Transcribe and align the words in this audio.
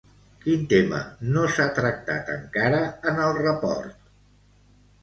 Quin 0.45 0.63
tema 0.71 1.01
no 1.35 1.43
s'ha 1.57 1.67
tractat 1.81 2.33
encara 2.39 2.81
en 3.13 3.23
el 3.29 3.39
report? 3.45 3.97